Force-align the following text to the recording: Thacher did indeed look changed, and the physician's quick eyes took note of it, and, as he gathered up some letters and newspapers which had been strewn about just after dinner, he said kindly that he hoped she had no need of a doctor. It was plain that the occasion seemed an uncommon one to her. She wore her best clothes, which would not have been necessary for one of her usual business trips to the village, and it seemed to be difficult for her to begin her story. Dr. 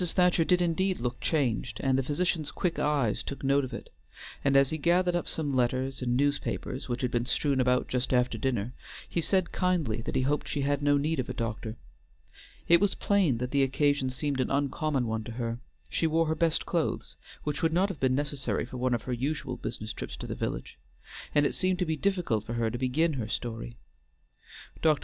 Thacher 0.01 0.43
did 0.43 0.63
indeed 0.63 0.99
look 0.99 1.19
changed, 1.21 1.79
and 1.83 1.95
the 1.95 2.01
physician's 2.01 2.49
quick 2.49 2.79
eyes 2.79 3.21
took 3.21 3.43
note 3.43 3.63
of 3.63 3.71
it, 3.71 3.91
and, 4.43 4.57
as 4.57 4.71
he 4.71 4.79
gathered 4.79 5.15
up 5.15 5.27
some 5.27 5.55
letters 5.55 6.01
and 6.01 6.17
newspapers 6.17 6.89
which 6.89 7.03
had 7.03 7.11
been 7.11 7.27
strewn 7.27 7.61
about 7.61 7.87
just 7.87 8.11
after 8.11 8.35
dinner, 8.39 8.73
he 9.07 9.21
said 9.21 9.51
kindly 9.51 10.01
that 10.01 10.15
he 10.15 10.23
hoped 10.23 10.47
she 10.47 10.61
had 10.61 10.81
no 10.81 10.97
need 10.97 11.19
of 11.19 11.29
a 11.29 11.35
doctor. 11.35 11.77
It 12.67 12.81
was 12.81 12.95
plain 12.95 13.37
that 13.37 13.51
the 13.51 13.61
occasion 13.61 14.09
seemed 14.09 14.39
an 14.39 14.49
uncommon 14.49 15.05
one 15.05 15.23
to 15.25 15.33
her. 15.33 15.59
She 15.87 16.07
wore 16.07 16.25
her 16.25 16.35
best 16.35 16.65
clothes, 16.65 17.15
which 17.43 17.61
would 17.61 17.71
not 17.71 17.89
have 17.89 17.99
been 17.99 18.15
necessary 18.15 18.65
for 18.65 18.77
one 18.77 18.95
of 18.95 19.03
her 19.03 19.13
usual 19.13 19.55
business 19.55 19.93
trips 19.93 20.17
to 20.17 20.25
the 20.25 20.33
village, 20.33 20.79
and 21.35 21.45
it 21.45 21.53
seemed 21.53 21.77
to 21.77 21.85
be 21.85 21.95
difficult 21.95 22.43
for 22.43 22.53
her 22.53 22.71
to 22.71 22.77
begin 22.79 23.13
her 23.13 23.27
story. 23.27 23.77
Dr. 24.81 24.99